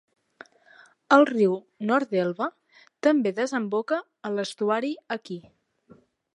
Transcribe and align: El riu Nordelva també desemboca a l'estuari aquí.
El 1.17 1.25
riu 1.29 1.51
Nordelva 1.91 2.49
també 3.09 3.35
desemboca 3.43 4.01
a 4.31 4.35
l'estuari 4.39 4.93
aquí. 5.21 5.41